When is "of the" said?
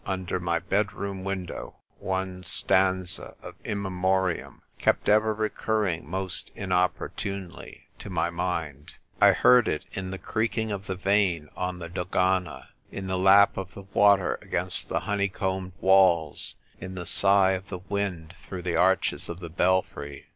10.71-10.95, 13.57-13.83, 17.51-17.81, 19.29-19.49